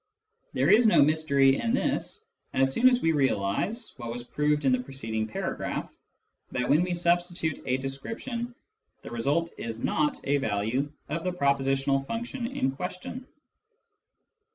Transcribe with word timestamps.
There 0.53 0.71
is 0.71 0.87
no 0.87 0.99
mystery 1.03 1.57
in 1.59 1.75
this 1.75 2.25
as 2.55 2.73
soon 2.73 2.89
as 2.89 3.03
we 3.03 3.11
realise 3.11 3.93
(what 3.97 4.11
was 4.11 4.23
proved 4.23 4.65
in 4.65 4.71
the 4.71 4.79
preceding 4.79 5.27
paragraph) 5.27 5.91
that 6.51 6.67
when 6.67 6.81
we 6.81 6.95
substitute 6.95 7.61
a 7.67 7.77
description 7.77 8.55
the 9.03 9.11
result 9.11 9.51
is 9.59 9.77
not 9.77 10.19
a 10.23 10.37
value 10.37 10.91
of 11.09 11.23
the 11.23 11.31
propositional 11.31 12.07
function 12.07 12.47
in 12.47 12.71
question. 12.71 13.27